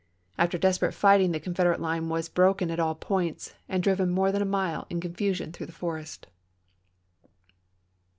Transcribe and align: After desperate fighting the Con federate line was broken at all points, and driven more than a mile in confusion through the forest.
After 0.35 0.57
desperate 0.57 0.93
fighting 0.93 1.31
the 1.31 1.39
Con 1.39 1.53
federate 1.53 1.79
line 1.79 2.09
was 2.09 2.27
broken 2.27 2.71
at 2.71 2.79
all 2.79 2.95
points, 2.95 3.53
and 3.69 3.83
driven 3.83 4.09
more 4.09 4.31
than 4.31 4.41
a 4.41 4.45
mile 4.45 4.87
in 4.89 4.99
confusion 4.99 5.51
through 5.51 5.67
the 5.67 5.71
forest. 5.71 6.25